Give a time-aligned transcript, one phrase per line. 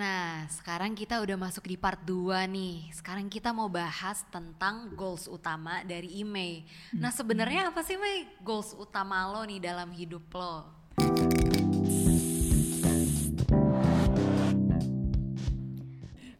[0.00, 2.88] Nah, sekarang kita udah masuk di part 2 nih.
[2.88, 6.64] Sekarang kita mau bahas tentang goals utama dari Imei.
[6.96, 10.64] Nah, sebenarnya apa sih Mei goals utama lo nih dalam hidup lo?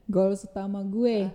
[0.08, 1.28] Goals utama gue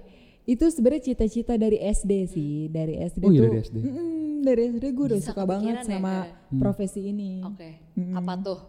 [0.46, 3.46] itu sebenarnya cita-cita dari SD sih, dari SD Oh iya, tuh.
[3.46, 3.78] dari SD.
[3.82, 4.10] Mm-mm,
[4.42, 6.58] dari SD gue udah Bisa suka banget ya, sama Kak?
[6.58, 7.46] profesi ini.
[7.46, 7.70] Oke,
[8.18, 8.60] apa tuh?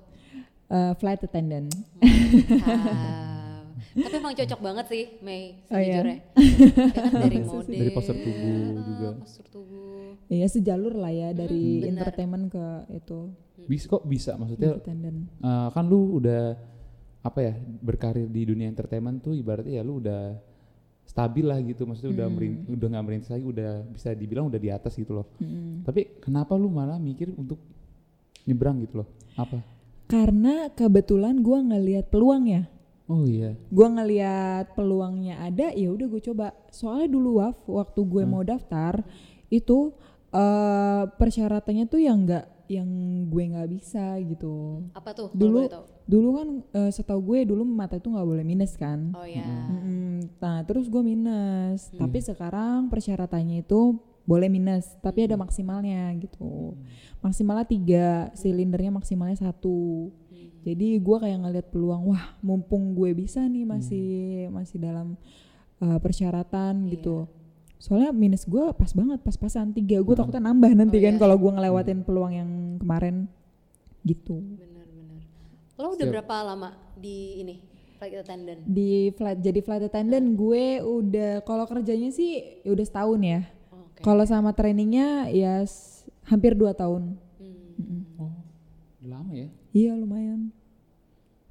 [0.68, 1.72] Eh, flight attendant.
[3.76, 6.00] Tapi emang cocok banget sih Mei Oh, iya?
[6.00, 6.18] sejujurnya.
[6.96, 9.08] Ya kan dari model, Dari postur tubuh ah, juga.
[9.20, 10.08] Postur tubuh.
[10.26, 11.90] Iya sejalur lah ya dari benar.
[12.08, 13.18] entertainment ke itu
[13.64, 16.54] Bisa kok bisa maksudnya eh, kan lu udah
[17.20, 20.38] apa ya berkarir di dunia entertainment tuh ibaratnya ya lu udah
[21.02, 24.70] stabil lah gitu maksudnya udah merin- udah nggak merintis lagi udah bisa dibilang udah di
[24.70, 25.82] atas gitu loh Mm-mm.
[25.82, 27.58] tapi kenapa lu malah mikir untuk
[28.42, 29.58] nyebrang gitu loh apa
[30.06, 32.62] Karena kebetulan gue ngelihat peluang ya.
[33.06, 36.54] Oh iya Gue ngelihat peluangnya ada, ya udah gue coba.
[36.70, 39.02] Soalnya dulu Waf, waktu gue mau daftar
[39.50, 39.94] itu
[40.34, 42.90] eh persyaratannya tuh yang enggak yang
[43.30, 44.82] gue nggak bisa gitu.
[44.90, 45.30] Apa tuh?
[45.30, 45.70] Dulu
[46.06, 49.14] dulu kan eh, setahu gue dulu mata itu nggak boleh minus kan.
[49.14, 49.46] Oh ya.
[49.46, 50.26] Mm-mm.
[50.42, 56.74] Nah terus gue minus, tapi sekarang persyaratannya itu boleh minus, tapi ada maksimalnya gitu.
[57.22, 60.10] Maksimalnya tiga, silindernya maksimalnya satu.
[60.66, 64.06] Jadi gue kayak ngeliat peluang, wah mumpung gue bisa nih masih
[64.50, 65.14] masih dalam
[65.78, 67.30] uh, persyaratan gitu.
[67.78, 70.02] Soalnya minus gue pas banget, pas-pasan tiga.
[70.02, 71.20] Gue takutnya nambah nanti Oh, kan iya.
[71.22, 72.50] kalau gue ngelewatin peluang yang
[72.82, 73.30] kemarin
[74.02, 74.42] gitu.
[74.42, 75.22] Bener-bener.
[75.78, 76.12] Lo udah Siap.
[76.18, 77.54] berapa lama di ini
[78.02, 78.60] flight attendant?
[78.66, 83.40] Di flight jadi flight attendant gue udah kalau kerjanya sih ya udah setahun ya.
[83.70, 84.02] Oke.
[84.02, 85.62] Kalau sama trainingnya ya
[86.26, 87.14] hampir dua tahun.
[87.38, 88.02] Hmm.
[88.18, 88.34] oh
[89.04, 90.55] udah lama ya Iya lumayan.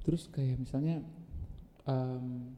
[0.06, 1.02] Terus kayak misalnya
[1.82, 2.54] em,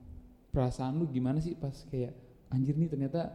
[0.52, 2.12] perasaan lu gimana sih pas kayak
[2.52, 3.32] anjir nih ternyata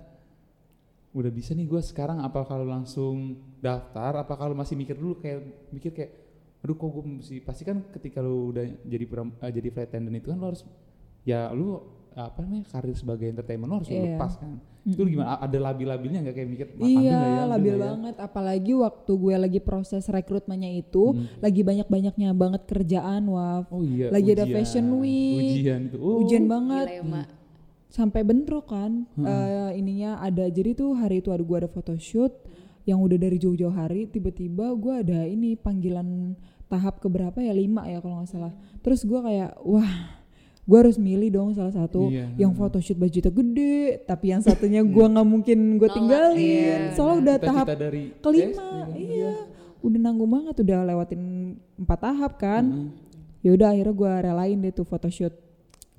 [1.14, 5.21] udah bisa nih gue sekarang apa kalau langsung daftar apa kalau masih mikir dulu?
[5.21, 6.11] Kayak mikir kayak
[6.65, 10.32] aduh kok gue mesti pasti kan ketika lu udah jadi eh, jadi flight attendant itu
[10.32, 10.64] kan lu harus
[11.27, 11.83] ya lu
[12.15, 14.15] apa namanya karir sebagai entertainment lu harus Iya.
[14.15, 17.81] lepas kan itu gimana ada labil-labilnya nggak kayak mikir "Ma, ambil Iya, ya, labil ya?"
[17.81, 18.15] banget.
[18.19, 21.23] Apalagi waktu gue lagi proses rekrutmennya itu, Hmm.
[21.39, 23.71] lagi banyak-banyaknya banget kerjaan, waf.
[23.71, 24.53] oh iya Lagi ada ujian.
[24.53, 25.55] fashion week.
[25.57, 26.19] ujian itu oh.
[26.19, 26.99] Ujian banget.
[26.99, 27.25] Gila ya.
[27.87, 29.07] Sampai bentrok kan.
[29.15, 32.33] eh, ininya ada jadi tuh hari itu ada gue ada photoshoot
[32.83, 34.05] yang udah dari jauh-jauh hari.
[34.05, 36.35] Tiba-tiba gue ada ini panggilan
[36.67, 38.51] tahap keberapa ya lima ya kalau nggak salah.
[38.81, 40.19] Terus gue kayak wah
[40.63, 42.31] gue harus milih dong salah satu Iya.
[42.39, 46.39] yang photoshoot budgetnya gede tapi yang satunya gue nggak mungkin gue tinggalin.
[46.39, 46.77] iya.
[46.91, 49.33] soalnya udah Cita-cita tahap dari kelima iya.
[49.79, 51.21] udah nanggung banget udah lewatin
[51.75, 52.63] empat tahap kan.
[52.63, 52.89] Mm.
[53.39, 55.35] ya udah akhirnya gue relain deh tuh photoshoot.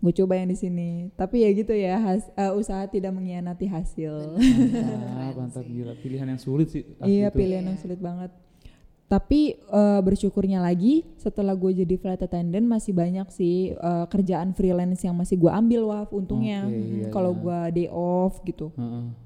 [0.00, 1.08] Gue coba yang di sini.
[1.12, 4.36] Tapi ya gitu ya has- eh, usaha tidak mengkhianati hasil.
[4.36, 5.92] Mantap mantap gila.
[5.94, 7.36] Pilihan yang sulit sih iya itu.
[7.36, 8.32] pilihan yang sulit banget
[9.14, 15.06] tapi eh, bersyukurnya lagi setelah gue jadi flight attendant masih banyak sih eh, kerjaan freelance
[15.06, 17.38] yang masih gue ambil waf untungnya Oke, iya, kalau iya.
[17.38, 19.22] gue day off gitu Heeh.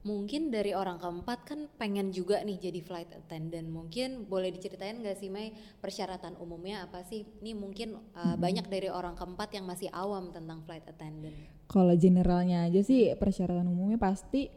[0.00, 3.68] Mungkin dari orang keempat kan pengen juga nih jadi flight attendant.
[3.68, 7.28] Mungkin boleh diceritain nggak sih Mei persyaratan umumnya apa sih?
[7.44, 11.36] Ini mungkin uh, banyak dari orang keempat yang masih awam tentang flight attendant.
[11.68, 14.48] Kalau generalnya aja sih persyaratan umumnya pasti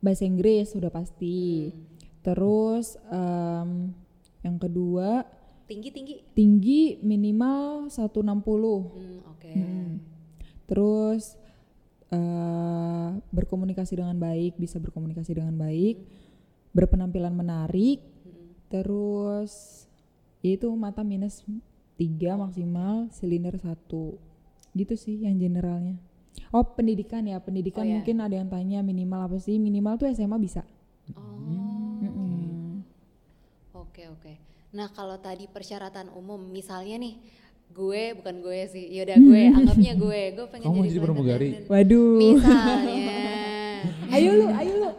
[0.00, 1.68] bahasa Inggris sudah pasti.
[2.28, 3.96] Terus em,
[4.42, 5.24] yang kedua
[5.64, 6.14] Tinggi tinggi.
[6.32, 8.24] tinggi minimal 160.
[8.24, 9.52] Hmm, Oke.
[9.52, 10.00] Hmm.
[10.64, 11.36] Terus
[12.08, 16.04] eh, berkomunikasi dengan baik, bisa berkomunikasi dengan baik,
[16.72, 18.00] berpenampilan menarik.
[18.68, 19.84] Terus
[20.40, 21.44] ya itu mata minus
[21.96, 22.08] 3
[22.38, 24.16] maksimal, silinder satu.
[24.72, 25.96] Gitu sih yang generalnya.
[26.48, 27.40] Oh, pendidikan ya.
[27.40, 28.00] Pendidikan Oh, ya.
[28.00, 29.58] mungkin ada yang tanya minimal apa sih?
[29.58, 30.62] Minimal tuh SMA bisa.
[31.12, 31.57] Oh.
[33.98, 34.32] Oke oke.
[34.78, 37.18] Nah kalau tadi persyaratan umum, misalnya nih
[37.74, 41.48] gue bukan gue sih, yaudah gue anggapnya gue, gue pengen Kamu jadi jadi pramugari?
[41.50, 41.66] attendant.
[41.66, 42.14] Waduh.
[42.22, 43.22] Misalnya.
[44.14, 44.90] ayo lu, ayo lu.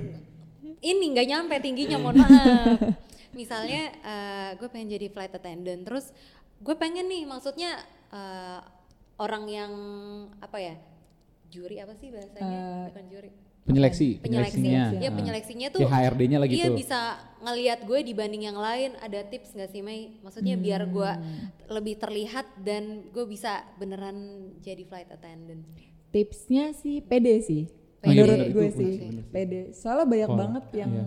[0.96, 2.80] ini nggak nyampe tingginya mohon maaf
[3.36, 6.14] misalnya eh, gue pengen jadi flight attendant terus
[6.64, 7.76] gue pengen nih maksudnya
[8.08, 8.60] eh,
[9.20, 9.72] orang yang
[10.40, 10.74] apa ya
[11.52, 13.30] juri apa sih bahasanya bukan juri
[13.66, 17.00] penyeleksi penyeleksi penyeleksinya ya penyeleksinya tuh ya HRD-nya lagi Iya tuh bisa
[17.38, 20.18] ngelihat gue dibanding yang lain ada tips nggak sih Mei?
[20.20, 21.50] Maksudnya biar gue Hmm.
[21.68, 24.16] lebih terlihat dan gue bisa beneran
[24.58, 25.62] jadi flight attendant.
[26.08, 27.66] Tipsnya sih pede sih.
[28.00, 28.94] Oh iya, Menurut bener, gue itu sih.
[29.28, 29.60] pede.
[29.72, 31.06] Soalnya banyak Oh, banget yang iya.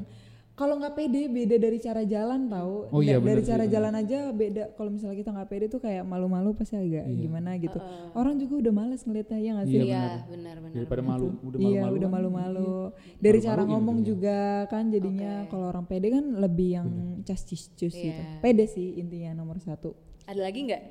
[0.59, 3.71] Kalau nggak pede beda dari cara jalan tahu Oh iya, Da- dari bener cara bener.
[3.71, 7.15] jalan aja beda kalau misalnya kita nggak pede tuh kayak malu-malu pasti agak Iya.
[7.17, 8.11] gimana gitu Heeh.
[8.13, 10.19] orang juga udah males ngeliatnya ya nggak sih Iya, Iya, benar.
[10.27, 10.73] benar-benar.
[10.75, 12.73] daripada malu udah malu iya udah malu-malu
[13.17, 15.50] dari cara Malu-malu ngomong juga kan jadinya Oke.
[15.50, 16.88] kalau orang pede kan lebih yang
[17.23, 18.44] cas cis cus gitu Iya.
[18.44, 19.95] pede sih intinya nomor satu
[20.25, 20.81] Ada lagi nggak?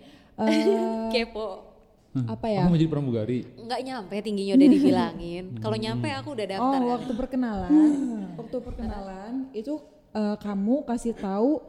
[0.40, 1.48] Eh, Kepo.
[2.18, 5.44] apa ya aku mau jadi pramugari Nggak nyampe tingginya udah dibilangin.
[5.62, 6.66] Kalau nyampe aku udah daftar.
[6.66, 6.94] Oh, kan.
[6.96, 7.70] waktu perkenalan,
[8.48, 9.76] waktu perkenalan itu
[10.16, 11.60] eh, kamu kasih tahu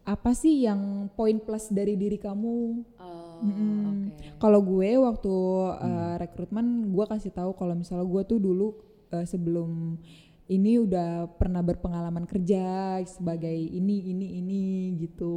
[0.00, 2.56] apa sih yang poin plus dari diri kamu.
[2.96, 3.76] Oh, Mm-mm.
[3.84, 4.40] oke.
[4.40, 5.36] Kalau gue waktu
[5.76, 8.80] eh, rekrutmen, gue kasih tahu kalau misalnya gue tuh dulu
[9.12, 10.00] eh, sebelum
[10.48, 14.62] ini udah pernah berpengalaman kerja sebagai ini ini ini
[15.04, 15.36] gitu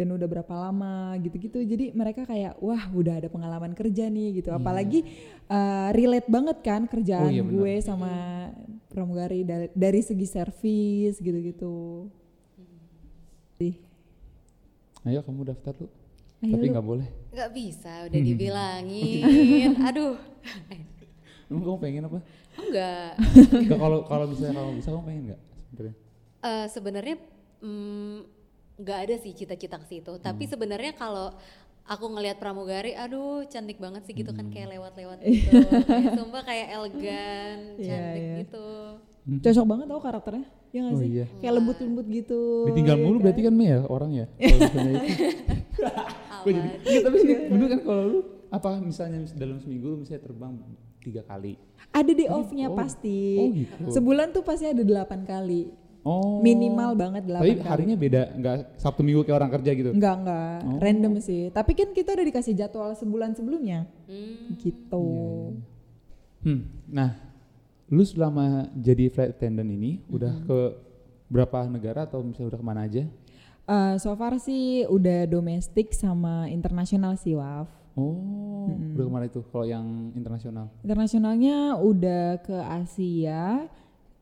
[0.00, 1.60] dan udah berapa lama gitu-gitu.
[1.60, 4.48] Jadi mereka kayak wah udah ada pengalaman kerja nih gitu.
[4.48, 5.04] Apalagi
[5.44, 8.12] eh, relate banget kan kerjaan Oh iya, gue sama
[8.88, 12.08] pramugari dari, dari segi servis gitu-gitu.
[15.04, 15.88] Ayo kamu daftar lu.
[16.40, 17.08] Ayo tapi nggak boleh.
[17.32, 19.72] Nggak bisa, udah dibilangin.
[19.88, 20.16] Aduh.
[21.50, 22.18] emang kamu pengen apa?
[22.56, 23.12] Enggak.
[23.48, 25.94] Nggak, kalau kalau misalnya kamu bisa kamu pengen nggak sebenarnya?
[26.40, 27.16] Eh, sebenarnya
[27.60, 28.18] mm,
[28.80, 30.12] nggak ada sih cita-cita ke situ.
[30.18, 30.50] Tapi Hmm.
[30.50, 31.36] sebenarnya kalau
[31.82, 34.52] aku ngelihat pramugari, aduh cantik banget sih gitu kan Hmm.
[34.52, 35.52] kayak lewat-lewat gitu.
[35.82, 38.36] kayak, sumpah kayak elegan, Iya, cantik iya.
[38.40, 38.66] gitu.
[39.20, 41.26] cocok banget tau karakternya ya nggak Oh sih iya.
[41.38, 43.22] kayak lembut-lembut gitu ditinggal ya mulu kan?
[43.22, 45.12] berarti kan Mei ya orang ya kalau misalnya itu
[46.40, 46.68] Gua jadi.
[46.82, 48.18] Iya, tapi sih bener kan kalau lu
[48.48, 50.54] apa misalnya mis- dalam seminggu lu misalnya terbang
[50.98, 51.52] tiga kali
[51.90, 52.74] ada di off-nya oh.
[52.74, 53.82] pasti Oh, gitu.
[53.92, 55.68] sebulan tuh pasti ada delapan kali
[56.02, 56.40] oh.
[56.40, 57.68] Minimal banget delapan tapi kali.
[57.68, 59.90] harinya beda nggak sabtu minggu kayak orang kerja gitu?
[59.92, 60.78] Enggak enggak Oh.
[60.78, 61.42] random sih.
[61.50, 63.88] Tapi kan kita udah dikasih jadwal sebulan sebelumnya.
[64.08, 64.56] Hmm.
[64.58, 65.06] gitu.
[66.40, 67.20] Hmm nah
[67.90, 70.58] lu selama jadi flight attendant ini udah ke
[71.26, 73.04] berapa negara atau misalnya udah ke mana aja?
[73.70, 77.70] Eh, so far sih udah domestik sama internasional sih Waf.
[77.98, 80.70] Oh udah ke mana itu kalau yang internasional?
[80.82, 83.66] Internasionalnya udah ke Asia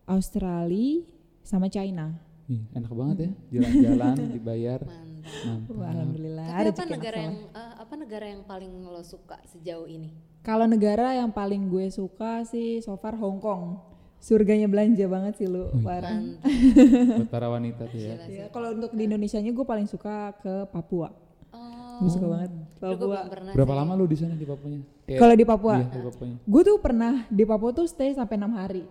[0.08, 1.04] Australia
[1.48, 2.12] sama China
[2.46, 5.44] Ih, enak banget ya jalan-jalan dibayar Mantap.
[5.44, 9.84] mantap Wah, alhamdulillah Tapi apa negara yang eh, apa negara yang paling lo suka sejauh
[9.86, 10.08] ini?
[10.40, 13.76] Kalau negara yang paling gue suka sih so far Hong Kong.
[14.18, 15.68] Surganya belanja banget sih lu.
[15.74, 16.40] Mantap.
[17.18, 21.12] buat para wanita tuh ya Ya, kalau untuk di Indonesia-nya gue paling suka ke Papua.
[21.50, 23.28] Oh, Gue suka banget Papua.
[23.52, 23.78] berapa sih.
[23.78, 26.76] lama lu di sana di Papuanya Kayak- Kalau di Papua, iya di Papuanya gue tuh
[26.78, 28.88] pernah di Papua tuh stay sampai enam hari.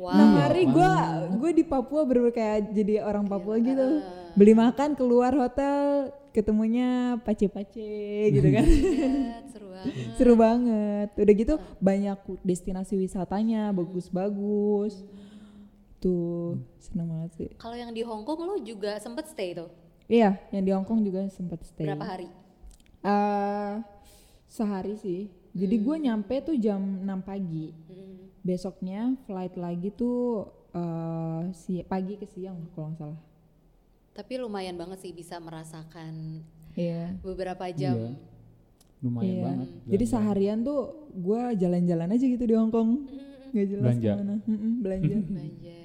[0.00, 0.16] Wow.
[0.16, 0.92] Enam hari gue
[1.38, 4.02] gue di Papua bener kayak jadi orang Papua gitu.
[4.34, 8.64] Beli makan keluar hotel ketemunya pace-pace gitu kan.
[8.72, 9.94] Lihat, seru banget.
[10.16, 11.08] Seru banget.
[11.20, 15.04] Udah gitu banyak destinasi wisatanya bagus-bagus.
[16.00, 17.50] Tuh seneng banget sih.
[17.60, 19.70] Kalau yang di Hong Kong lo juga sempet stay tuh?
[20.10, 21.86] Iya, yang di Hong Kong juga sempat stay.
[21.86, 22.28] Berapa hari?
[23.02, 23.74] Eh,
[24.48, 25.30] sehari sih.
[25.52, 27.76] Jadi gue nyampe tuh jam 6 pagi.
[27.86, 28.31] Hmm.
[28.42, 33.20] Besoknya flight lagi tuh eh si pagi ke siang kalau nggak salah.
[34.12, 36.42] Tapi lumayan banget sih bisa merasakan
[36.72, 37.16] Iya.
[37.20, 37.96] beberapa jam.
[37.96, 38.12] Iya.
[39.02, 39.42] lumayan Iya.
[39.42, 40.80] banget Jadi seharian tuh
[41.10, 42.90] gue jalan-jalan aja gitu di Hong Kong.
[43.50, 44.10] Gak jelas Belanja.
[44.10, 44.34] ke mana.
[44.78, 45.16] Belanja.
[45.28, 45.78] Belanja.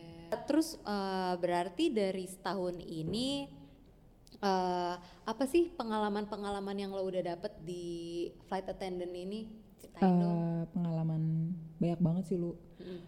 [0.46, 3.50] Terus eh, berarti dari setahun ini
[4.38, 7.86] eh, apa sih pengalaman-pengalaman yang lo udah dapet di
[8.46, 9.50] flight attendant ini?
[9.78, 10.38] Ceritain dong.
[10.38, 11.22] Eh, pengalaman
[11.78, 12.54] banyak banget sih lu.
[12.78, 13.00] Mm-mm.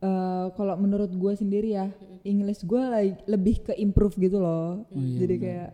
[0.00, 1.88] Eh, kalau menurut gue sendiri ya,
[2.22, 2.82] English gue
[3.24, 4.84] lebih ke improve gitu loh.
[4.84, 5.70] Oh iya, Jadi kayak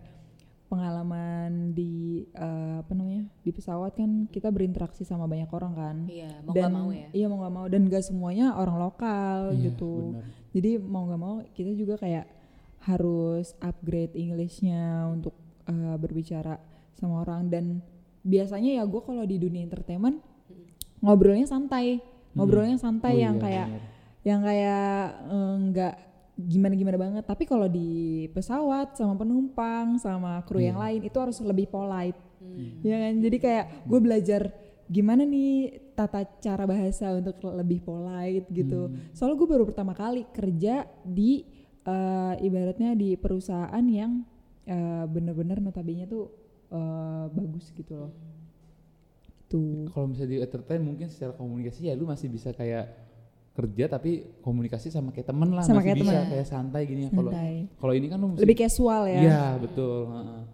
[0.70, 5.96] pengalaman di eh, apa namanya di pesawat kan kita berinteraksi sama banyak orang kan.
[6.06, 7.06] Iya, mau dan gak mau ya.
[7.10, 10.14] iya mau nggak mau dan gak semuanya orang lokal Iya, gitu.
[10.14, 10.24] benar.
[10.54, 12.26] Jadi mau nggak mau kita juga kayak
[12.86, 15.34] harus upgrade Englishnya untuk
[15.66, 16.54] eh, berbicara
[16.94, 17.64] sama orang dan
[18.22, 20.22] biasanya ya gue kalau di dunia entertainment
[21.00, 21.98] ngobrolnya santai,
[22.32, 23.82] ngobrolnya santai Oh yang iya, kayak benar.
[24.20, 24.90] yang kayak
[25.26, 25.94] eh, nggak
[26.40, 27.24] gimana gimana banget.
[27.24, 27.90] Tapi kalau di
[28.30, 30.84] pesawat sama penumpang sama kru yang Iya.
[30.88, 32.80] lain itu harus lebih polite, Hmm.
[32.80, 33.14] ya kan?
[33.20, 34.42] Jadi kayak gue belajar
[34.86, 35.52] gimana nih
[35.94, 38.88] tata cara bahasa untuk lebih polite gitu.
[39.12, 41.44] Soalnya gue baru pertama kali kerja di
[41.80, 44.20] eh, ibaratnya di perusahaan yang
[44.64, 46.28] eh, bener-bener notabene tuh
[46.68, 48.12] eh, bagus gitu loh.
[49.50, 49.90] Tuh.
[49.90, 52.86] kalau misalnya di entertain mungkin secara komunikasi ya lu masih bisa kayak
[53.50, 56.30] kerja tapi komunikasi sama kayak temen lah Sama masih kayak bisa temen.
[56.30, 57.30] kayak santai gini ya kalau
[57.76, 59.20] kalau ini kan lu mesti Lebih casual ya.
[59.20, 60.06] iya betul.
[60.06, 60.46] Kalau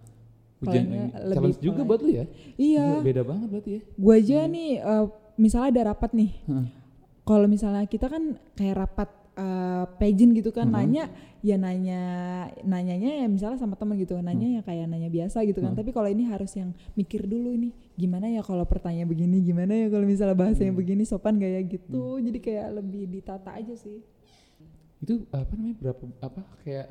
[0.64, 2.24] Ujian ini lebih challenge juga buat lu ya
[2.56, 2.86] Iya.
[3.02, 5.04] beda banget berarti ya Gue aja nih eh,
[5.36, 6.30] misalnya ada rapat nih.
[6.48, 6.66] Heeh.
[7.22, 8.22] Kalau misalnya kita kan
[8.54, 10.74] kayak rapat uh, pageant gitu kan Mhm.
[10.74, 11.04] nanya
[11.40, 12.00] ya nanya
[12.62, 14.56] nanyanya ya misalnya sama temen gitu nanya Hmm.
[14.58, 15.78] ya kayak nanya biasa gitu kan Hmm.
[15.78, 19.86] tapi kalau ini harus yang mikir dulu ini gimana ya kalau pertanyaan begini gimana ya
[19.86, 20.80] kalau misalnya bahasanya Hmm.
[20.80, 24.02] begini sopan gak ya gitu jadi kayak lebih ditata aja sih
[24.96, 26.88] Itu apa namanya berapa apa kayak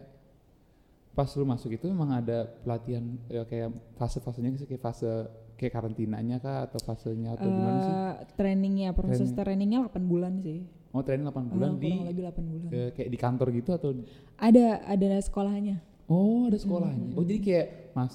[1.11, 5.07] pas lu masuk itu memang ada pelatihan ya, kayak fase-fasenya sih kayak fase
[5.55, 7.93] kayak karantinanya kah atau fasenya atau gimana sih?
[7.93, 9.35] Eh, trainingnya proses Training.
[9.39, 13.09] trainingnya 8 bulan sih Oh training 8 bulan Eh, di lebih 8 bulan eh, kayak
[13.09, 13.89] di kantor gitu atau
[14.37, 17.11] ada ada sekolahnya Oh ada sekolahnya.
[17.11, 17.17] Hmm.
[17.17, 18.13] Oh jadi kayak mas,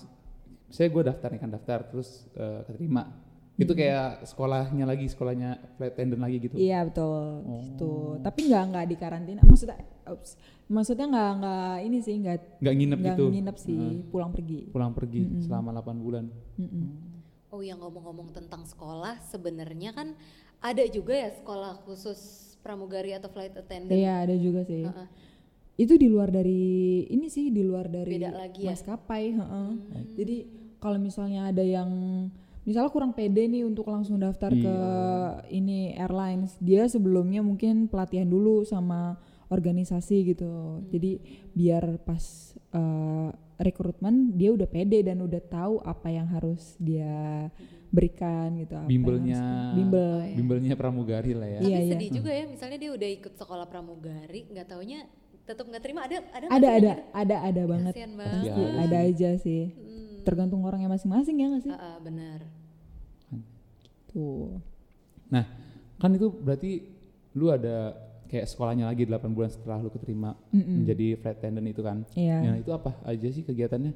[0.68, 3.10] saya gue daftar nih kan daftar terus eh, keterima.
[3.52, 3.80] Itu Hmm.
[3.82, 6.54] kayak sekolahnya lagi sekolahnya flight attendant lagi gitu.
[6.54, 7.60] Iya betul Oh.
[7.60, 7.90] gitu.
[8.20, 9.40] Tapi nggak nggak di karantina.
[9.42, 13.24] Maksudnya, ups, maksudnya nggak nggak ini sih nggak Nggak nginep nggak gitu.
[13.28, 14.08] nginep sih, Heeh.
[14.08, 14.58] pulang pergi.
[14.70, 15.42] pulang pergi Mm-mm.
[15.42, 16.24] selama 8 bulan.
[16.56, 16.84] Mm-mm.
[17.50, 20.14] Oh yang ngomong-ngomong tentang sekolah sebenarnya kan
[20.62, 23.92] ada juga ya sekolah khusus pramugari atau flight attendant.
[23.92, 24.84] Iya ada juga sih.
[24.84, 25.08] Heeh.
[25.76, 26.60] Itu di luar dari
[27.08, 28.76] ini sih di luar dari Beda lagi ya?
[28.76, 29.24] maskapai.
[29.32, 29.68] heeh.
[29.72, 30.04] Hmm.
[30.14, 30.36] Jadi
[30.76, 31.88] kalau misalnya ada yang
[32.62, 35.48] misalnya kurang pede nih untuk langsung daftar ke Iya.
[35.48, 39.16] ini airlines, dia sebelumnya mungkin pelatihan dulu sama
[39.48, 40.84] organisasi gitu.
[40.88, 41.18] Jadi
[41.52, 47.48] biar pas eh, rekrutmen dia udah pede dan udah tahu apa yang harus dia
[47.90, 48.74] berikan gitu.
[48.78, 49.42] apa Bimbelnya,
[49.74, 49.98] bimbel.
[50.00, 50.34] Oh, iya.
[50.38, 51.58] bimbelnya pramugari lah ya.
[51.58, 51.90] Tapi Iya, iya.
[51.90, 54.98] sedih juga ya, misalnya dia udah ikut sekolah pramugari, nggak taunya
[55.42, 56.06] tetap nggak terima.
[56.06, 57.02] Ada ada Ada ada gitu?
[57.10, 57.94] ada ada banget.
[58.14, 58.50] Banget.
[58.54, 59.62] ada ada aja sih.
[59.74, 60.22] Hmm.
[60.22, 61.72] Tergantung orangnya masing-masing ya nggak sih?
[61.74, 62.38] Ah, ah, benar.
[64.10, 64.58] Tuh.
[66.00, 66.70] Kan itu berarti
[67.36, 67.94] lu ada
[68.30, 70.86] kayak sekolahnya lagi 8 bulan setelah lu keterima Mm-mm.
[70.86, 72.06] menjadi flight attendant itu kan.
[72.14, 72.38] Iya.
[72.46, 73.92] Ya itu apa aja sih kegiatannya?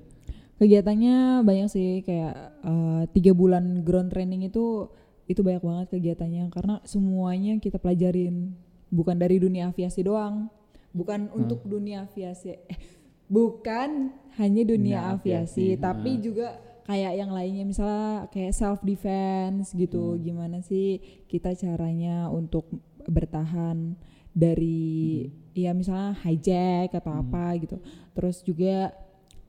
[0.54, 4.88] Kegiatannya banyak sih kayak eh, tiga bulan ground training itu
[5.26, 6.52] itu banyak banget kegiatannya.
[6.52, 8.54] Karena semuanya kita pelajarin
[8.94, 10.46] bukan dari dunia aviasi doang,
[10.94, 12.78] bukan untuk dunia aviasi, eh,
[13.26, 16.20] bukan hanya dunia Dunia aviasi, aviasi, tapi ha.
[16.22, 16.48] juga
[16.84, 22.68] kayak yang lainnya misalnya kayak self defense gitu, gimana sih kita caranya untuk
[23.08, 23.96] bertahan
[24.30, 27.82] dari ya misalnya hijack atau apa gitu,
[28.14, 28.92] terus juga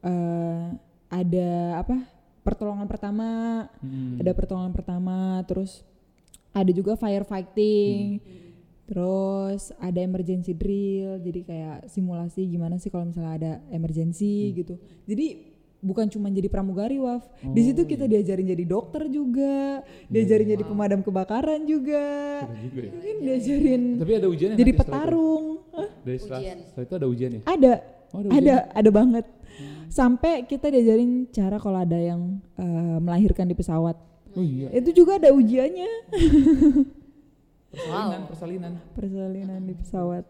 [0.01, 0.65] eh,
[1.07, 1.97] ada apa
[2.41, 3.27] pertolongan pertama
[3.79, 4.17] Hmm.
[4.17, 5.81] ada pertolongan pertama terus
[6.51, 8.21] ada juga firefighting
[8.85, 15.41] terus ada emergency drill jadi kayak simulasi gimana sih kalau misalnya ada emergency gitu jadi
[15.79, 18.11] bukan cuma jadi pramugari waf di situ Oh, kita iya.
[18.15, 22.05] diajarin jadi dokter juga diajarin jadi pemadam kebakaran juga
[22.41, 22.89] ya.
[22.89, 25.01] mungkin diajarin Tapi ada ujiannya jadi nanti setelah itu?
[25.01, 25.89] petarung Hah?
[25.99, 26.57] Dari setelah, Ujian.
[26.63, 27.41] setelah itu ada ujian ya?
[27.43, 27.73] ada
[28.07, 29.25] Oh, ada ada ada banget
[29.87, 33.95] sampai kita diajarin cara kalau ada yang eh, melahirkan di pesawat
[34.31, 34.67] Oh iya.
[34.69, 35.89] itu juga ada ujiannya
[37.71, 38.27] Persalinan, Wow.
[38.27, 38.73] persalinan.
[38.91, 40.23] persalinan di pesawat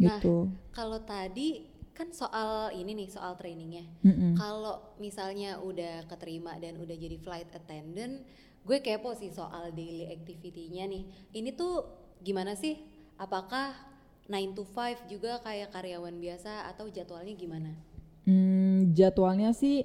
[0.00, 3.84] Nah, gitu Kalau tadi kan soal ini nih soal trainingnya.
[4.00, 4.32] Mm-mm.
[4.32, 8.24] Kalau misalnya udah keterima dan udah jadi flight attendant,
[8.64, 11.04] gue kepo sih soal daily activity-nya nih.
[11.28, 11.84] Ini tuh
[12.24, 12.80] gimana sih?
[13.20, 13.76] Apakah
[14.24, 17.76] 9 to 5 juga kayak karyawan biasa atau jadwalnya gimana?
[18.22, 19.82] Hmm, jadwalnya sih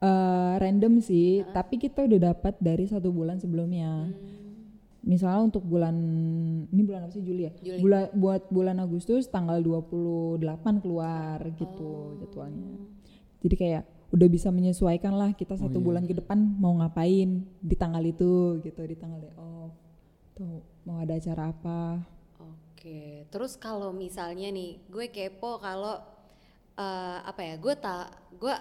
[0.00, 4.08] eh, random sih tapi kita udah dapat dari satu bulan sebelumnya.
[4.08, 5.96] Hmm, misalnya untuk bulan
[6.66, 7.52] ini bulan apa sih Juli ya?
[7.60, 7.80] Juli.
[7.80, 12.16] Bulan buat bulan Agustus tanggal 28 keluar gitu Oh.
[12.20, 12.80] jadwalnya.
[13.40, 15.84] Jadi kayak udah bisa menyesuaikan lah kita Oh, satu iya.
[15.86, 19.72] bulan ke depan mau ngapain di tanggal itu gitu di tanggal day off.
[20.34, 22.02] Tuh mau ada acara apa.
[22.40, 26.00] Oke, terus kalau misalnya nih, gue kepo kalau
[26.80, 27.54] eh, apa ya?
[27.60, 28.08] Gue tak,
[28.40, 28.54] gue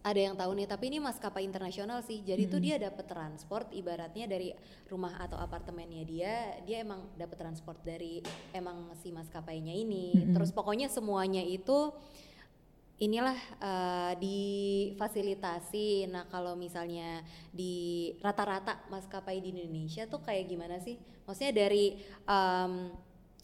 [0.00, 2.24] ada yang tahu nih, tapi ini maskapai internasional sih.
[2.24, 4.48] Jadi tuh dia dapat transport, ibaratnya dari
[4.88, 8.24] rumah atau apartemennya dia, dia emang dapat transport dari
[8.56, 10.32] emang si maskapainya ini.
[10.32, 11.92] Terus pokoknya semuanya itu
[13.00, 16.08] inilah eh, difasilitasi.
[16.08, 17.20] Nah kalau misalnya
[17.52, 20.96] di rata-rata maskapai di Indonesia tuh kayak gimana sih?
[21.28, 22.72] Maksudnya dari em,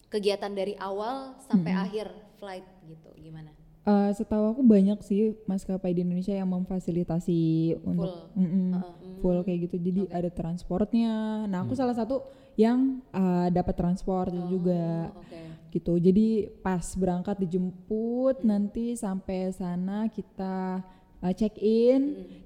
[0.09, 2.07] kegiatan dari awal sampai akhir
[2.41, 3.66] flight gitu, gimana?
[3.87, 8.43] Eh, setahu aku banyak sih maskapai di Indonesia yang memfasilitasi untuk Full.
[8.43, 9.15] Mm-mm, Heeh, mm.
[9.23, 9.75] full kayak gitu.
[9.79, 11.47] Jadi ada transportnya.
[11.47, 12.19] Nah aku salah satu
[12.59, 15.39] yang eh, dapat transport itu juga Oh, Oke.
[15.71, 15.93] gitu.
[16.03, 20.83] Jadi pas berangkat dijemput nanti sampai sana kita
[21.23, 22.01] eh, check in,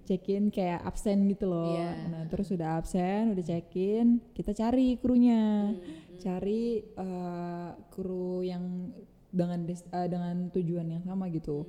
[0.06, 1.74] check in kayak absen gitu loh.
[1.74, 2.06] Iya.
[2.06, 8.94] Nah terus udah absen, udah check in, kita cari krunya, Hmm, cari eh, kru yang
[9.32, 11.66] dengan des- eh, dengan tujuan yang sama gitu.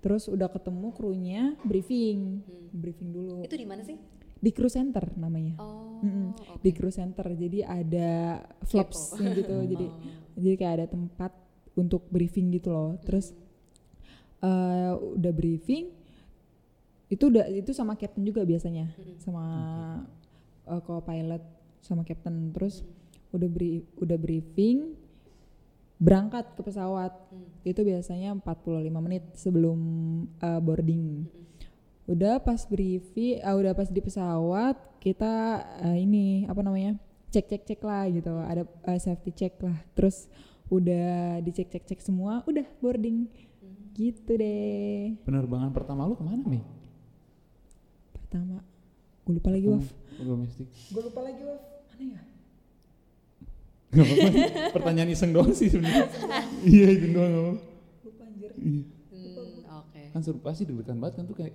[0.00, 2.42] Terus udah ketemu krunya, briefing,
[2.72, 3.44] briefing dulu.
[3.44, 3.96] Itu di mana sih?
[4.42, 5.54] di crew center namanya.
[5.62, 6.34] Oh, Mm-mm.
[6.34, 6.58] oke.
[6.58, 9.94] Di crew center, jadi ada flops gitu, jadi Oh.
[10.34, 11.30] jadi kayak ada tempat
[11.72, 12.98] untuk briefing gitu loh.
[13.06, 13.30] Terus
[14.42, 15.94] eh, udah briefing
[17.06, 18.90] itu udah itu sama captain juga biasanya.
[19.22, 19.44] Sama
[20.66, 21.42] eh, co-pilot
[21.78, 22.50] sama captain.
[22.50, 22.82] Terus
[23.30, 24.98] udah beri, udah briefing
[26.02, 27.14] berangkat ke pesawat.
[27.62, 29.78] Itu biasanya 45 menit sebelum
[30.42, 31.30] eh, boarding.
[32.10, 36.98] Udah pas briefing ah, udah pas di pesawat kita eh, ini apa namanya
[37.30, 38.34] cek cek cek lah gitu.
[38.34, 39.78] Ada eh, safety check lah.
[39.94, 40.26] Terus
[40.66, 43.30] udah dicek cek cek semua udah boarding.
[43.94, 45.14] Gitu deh.
[45.22, 46.62] Penerbangan pertama lu ke mana Mei?
[48.32, 48.64] pertama.
[49.28, 49.86] Gue lupa lagi waf.
[50.16, 51.62] gue lupa lagi waf.
[51.92, 52.31] Mana ya
[53.92, 54.28] Gak apa-apa.
[54.72, 56.08] Pertanyaan iseng doang sih sebenarnya.
[56.62, 57.60] Iya itu doang.
[58.00, 58.82] lupa anjir Iya.
[59.10, 60.02] Hmm, oke.
[60.08, 61.54] Kan seru pasti deg-degan banget kan tuh kayak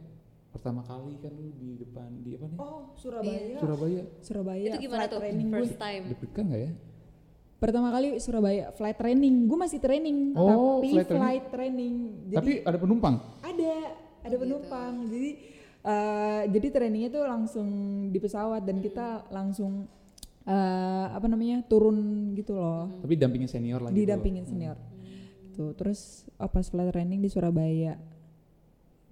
[0.49, 2.57] pertama kali kan lu di depan di apa nih?
[2.57, 4.01] oh Surabaya Surabaya.
[4.19, 6.03] Surabaya Itu gimana flight tuh training gue first time?
[6.07, 6.71] Deg-degan gak ya?
[7.57, 11.49] pertama kali Surabaya flight training gue masih training Oh, tapi flight flight training.
[11.49, 11.93] training,
[12.27, 13.15] jadi Tapi ada penumpang.
[13.39, 13.73] ada
[14.19, 14.41] ada gitu.
[14.43, 15.29] penumpang jadi
[15.83, 17.67] eh, jadi trainingnya tuh langsung
[18.07, 19.89] di pesawat dan kita langsung
[20.47, 22.87] eh, apa namanya turun gitu loh.
[23.03, 23.93] Tapi dampingin senior lagi.
[23.93, 24.79] didampingin senior.
[25.51, 25.75] Gitu.
[25.75, 27.99] Terus oh, pas flight training di Surabaya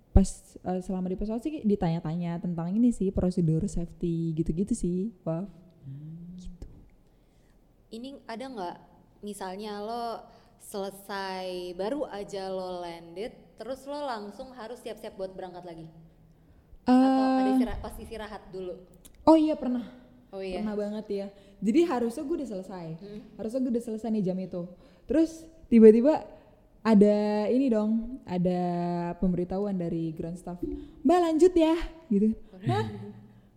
[0.10, 0.32] pas
[0.63, 5.44] eh, selama di pesawat sih ditanya-tanya tentang ini sih prosedur safety gitu-gitu sih wah
[7.88, 8.77] Ini ada nggak?
[9.22, 10.24] Misalnya lo
[10.60, 15.88] selesai baru aja lo landed, terus lo langsung harus siap-siap buat berangkat lagi?
[16.86, 18.75] Atau ada Eh, istirahat, pas istirahat dulu?
[19.25, 19.86] oh iya pernah
[20.34, 20.62] Oh iya.
[20.62, 21.27] pernah banget ya.
[21.62, 22.86] Jadi harusnya gue udah selesai.
[23.00, 23.22] Hmm.
[23.39, 24.62] harusnya gue udah selesai nih jam itu.
[25.05, 26.25] Terus tiba-tiba
[26.86, 28.62] ada ini dong ada
[29.17, 30.62] pemberitahuan dari ground staff.
[31.01, 31.75] Mbak lanjut ya
[32.13, 32.38] gitu.
[32.70, 32.86] Hah?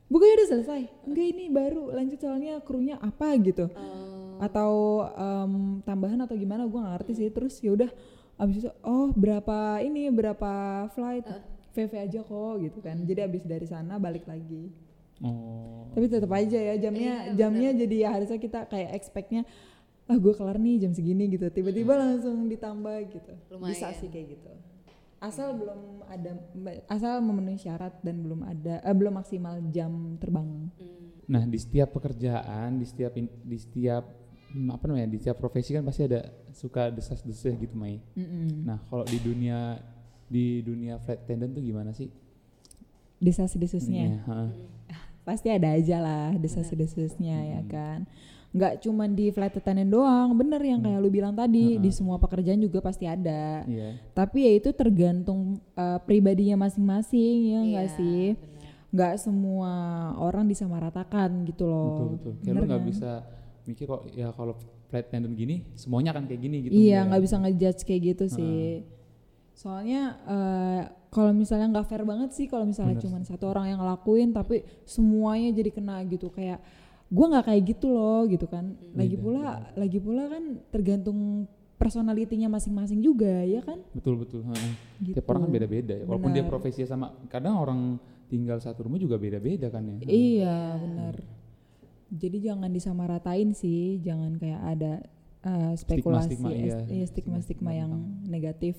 [0.08, 0.80] Bukannya udah selesai?
[1.04, 1.92] Enggak ini baru.
[1.92, 3.68] Lanjut soalnya krunya apa gitu.
[3.76, 7.28] Oh, atau em, tambahan atau gimana gue nggak ngerti sih.
[7.28, 7.90] Terus ya udah
[8.38, 11.28] abis itu oh berapa ini berapa flight?
[11.68, 12.96] VV aja kok gitu kan.
[13.04, 14.87] Jadi abis dari sana balik lagi
[15.18, 15.90] Oh.
[15.98, 19.42] tapi tetap aja ya jamnya jamnya jadi ya harusnya kita kayak expectnya
[20.06, 23.32] ah gue kelar nih jam segini gitu tiba-tiba langsung ditambah gitu
[23.66, 23.98] bisa Lumayan.
[23.98, 24.50] sih kayak gitu
[25.18, 26.30] asal belum ada
[26.86, 30.98] asal memenuhi syarat dan belum ada eh, belum maksimal jam terbang hmm.
[31.28, 34.00] Nah di setiap pekerjaan, di setiap in- di setiap
[34.56, 36.24] hmm, apa namanya, di setiap profesi kan pasti ada
[36.56, 38.00] suka desas-desus gitu Mai.
[38.16, 38.64] Mm-mm.
[38.64, 39.76] Nah kalau di dunia
[40.24, 42.08] di dunia flight attendant tuh gimana sih?
[43.18, 44.38] desas-desusnya Ininya, ha.
[45.28, 47.68] Pasti ada aja lah desas-desusnya ya Hmm.
[47.68, 47.98] kan
[48.48, 52.56] nggak cuman di flight attendant doang bener yang kayak lu bilang tadi di semua pekerjaan
[52.56, 54.00] juga pasti ada Iya.
[54.10, 55.40] tapi ya itu tergantung
[55.74, 58.24] uh, pribadinya masing-masing ya enggak Iya, sih
[58.88, 59.72] nggak semua
[60.16, 62.32] orang disamaratakan gitu loh Betul betul.
[62.32, 62.88] Kayak lu Bener nggak kan?
[62.88, 63.10] bisa
[63.62, 64.54] mikir kok ya kalau
[64.88, 66.72] flight attendant gini semuanya akan kayak gini gitu.
[66.72, 68.80] iya nggak bisa ngejudge kayak gitu sih
[69.52, 74.32] soalnya uh, kalau misalnya nggak fair banget sih kalau misalnya cuma satu orang yang ngelakuin
[74.32, 76.60] tapi semuanya jadi kena gitu kayak
[77.08, 82.50] gua nggak kayak gitu loh gitu kan lagi Beda, pula lagi pula kan tergantung personalitinya
[82.50, 84.42] masing-masing juga ya kan Betul betul.
[84.44, 84.52] ha.
[85.00, 86.04] gitu Tiap orang kan beda-beda ya.
[86.04, 86.52] Walaupun dia Benar.
[86.52, 87.80] profesinya sama, kadang orang
[88.26, 89.94] tinggal satu rumah juga beda-beda kan ya.
[90.04, 91.14] Iya benar.
[92.10, 94.92] Jadi jangan disamaratain sih, jangan kayak ada
[95.46, 96.82] uh, spekulasi, iya.
[96.90, 98.74] iya, stigma-stigma Stigma-stigma yang tentang- negatif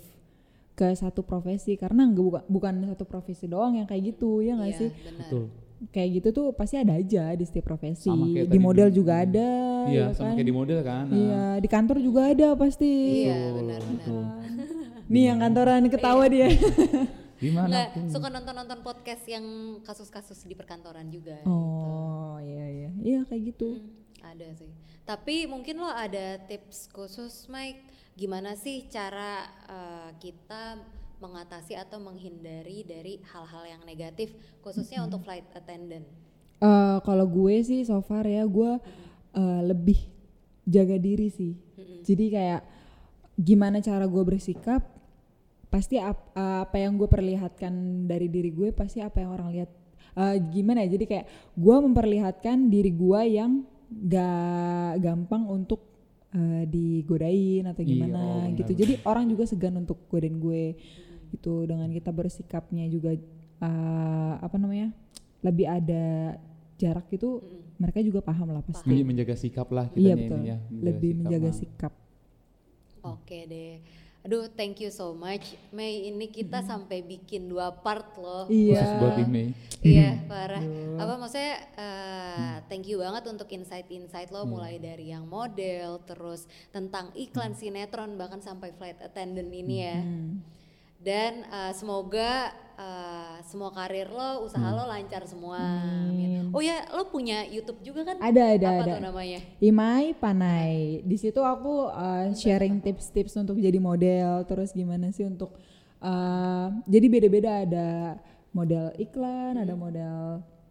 [0.80, 4.72] ke satu profesi karena nggak bukan bukan satu profesi doang yang kayak gitu ya nggak
[4.72, 4.90] Iya, sih?
[5.20, 5.44] Betul.
[5.92, 8.08] Kayak gitu tuh pasti ada aja di setiap profesi.
[8.08, 9.50] Sama kayak Di model di- juga ada.
[9.88, 10.36] Iya, ya sama kan?
[10.36, 11.04] kayak di model kan.
[11.04, 11.16] nah.
[11.16, 12.94] Iya, di kantor juga ada pasti.
[13.24, 13.92] Iya, Betul, benar benar.
[13.92, 14.24] betul.
[15.12, 16.32] Nih yang kantoran ketawa Iya.
[16.32, 16.48] dia.
[17.40, 17.68] Gimana?
[17.72, 19.46] Nggak, suka nonton-nonton podcast yang
[19.82, 21.40] kasus-kasus di perkantoran juga.
[21.48, 23.80] oh iya iya, iya kayak gitu.
[23.80, 24.68] Hmm, ada sih.
[25.04, 27.80] Tapi mungkin lo ada tips khusus Mike,
[28.20, 30.76] gimana sih cara eh, kita
[31.24, 36.04] mengatasi atau menghindari dari hal-hal yang negatif khususnya untuk flight attendant.
[36.60, 38.72] Eh, kalau gue sih so far ya gue
[39.40, 40.00] eh, lebih
[40.68, 41.56] jaga diri sih.
[42.04, 42.62] Jadi kayak
[43.40, 44.84] gimana cara gue bersikap
[45.72, 49.70] pasti ap- apa yang gue perlihatkan dari diri gue pasti apa yang orang lihat.
[50.20, 51.00] Eh, gimana ya?
[51.00, 55.89] Jadi kayak gue memperlihatkan diri gue yang gak gampang untuk
[56.36, 58.72] eh, digodain atau Iya, gimana oh, benar, gitu.
[58.78, 60.78] Jadi orang juga segan untuk godain gue
[61.30, 63.14] gitu dengan kita bersikapnya juga
[63.62, 64.90] eh, apa namanya
[65.46, 66.36] lebih ada
[66.80, 67.44] jarak gitu
[67.80, 70.58] mereka juga paham lah pasti Jadi menjaga sikap lah kita iya betul ini ya.
[70.72, 71.58] lebih menjaga mah.
[71.60, 71.94] sikap
[73.00, 73.80] Oke deh.
[74.30, 76.06] Aduh, thank you so much, Mei.
[76.14, 78.46] Ini kita sampai bikin dua part loh.
[78.46, 78.78] Iya.
[78.78, 79.58] Khusus buat Ime.
[79.82, 80.62] Iya, parah.
[81.02, 87.10] Apa maksudnya uh, thank you banget untuk insight-insight lo mulai dari yang model terus tentang
[87.18, 89.98] iklan sinetron bahkan sampai flight attendant ini ya.
[91.00, 95.56] Dan uh, semoga uh, semua karir lo, usaha lo lancar semua.
[95.56, 96.52] Amin.
[96.52, 98.20] Oh ya, lo punya YouTube juga kan?
[98.20, 98.92] Ada ada Apa ada.
[98.92, 99.40] tuh namanya?
[99.60, 101.00] Imai Panai.
[101.02, 105.56] Di situ aku uh, sharing tips-tips untuk jadi model, terus gimana sih untuk
[106.00, 107.90] uh, jadi beda-beda ada
[108.52, 109.80] model iklan, ada Hmm.
[109.80, 110.20] model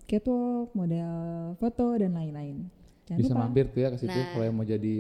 [0.05, 1.13] catwalk, model
[1.57, 2.69] foto dan lain-lain.
[3.07, 3.41] Jangan Bisa lupa.
[3.45, 4.29] mampir tuh ya ke situ Nah.
[4.33, 4.95] kalau yang mau jadi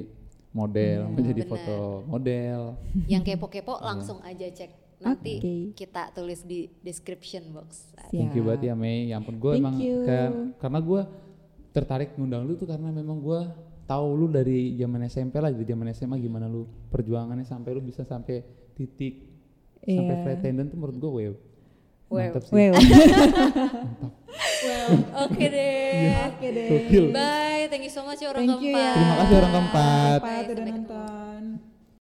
[0.50, 1.52] model, mau jadi Benar.
[1.52, 1.76] foto
[2.08, 2.60] model.
[3.04, 4.87] Yang kepo-kepo langsung aja cek.
[4.98, 5.54] Nanti Oke.
[5.74, 7.94] kita tulis di description box.
[8.10, 8.46] Thank you Siap.
[8.50, 9.06] banget ya Mei.
[9.06, 11.00] Ya ampun gue emang kayak karena gue
[11.70, 13.40] tertarik ngundang lu tuh karena memang gue
[13.84, 18.02] tahu lu dari zaman SMP lah, dari zaman SMA gimana lu perjuangannya sampai lu bisa
[18.02, 18.42] sampai
[18.74, 19.22] titik
[19.80, 20.20] sampai Iya.
[20.20, 21.34] flight attendant tuh menurut gue wow.
[22.08, 22.18] Wow.
[22.18, 22.52] Mantap sih.
[22.56, 22.74] Well,
[25.24, 26.12] Oke deh.
[26.26, 26.68] oke deh.
[27.10, 28.82] Bye, thank you so much ya orang Thank you keempat.
[28.82, 28.92] ya.
[28.96, 30.18] Terima kasih orang keempat.
[30.20, 31.42] Bye, udah nonton.